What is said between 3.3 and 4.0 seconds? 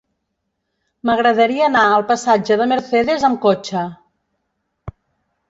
amb cotxe.